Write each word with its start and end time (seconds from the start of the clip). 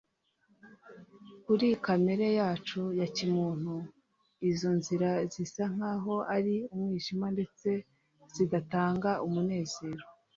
kuri 1.43 1.67
kamere 1.85 2.27
yacu 2.39 2.81
ya 2.99 3.07
kimuntu, 3.15 3.73
izo 4.49 4.69
nzira 4.79 5.09
zisa 5.33 5.63
nk’aho 5.73 6.13
ari 6.35 6.55
umwijima 6.73 7.27
ndetse 7.35 7.69
zidatanga 8.33 9.11
umunezero 9.27 10.03